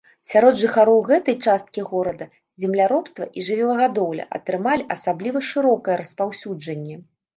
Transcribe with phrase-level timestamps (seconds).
[0.29, 2.27] Сярод жыхароў гэтай часткі горада
[2.65, 6.95] земляробства і жывёлагадоўля атрымалі асабліва шырокае распаўсюджанне.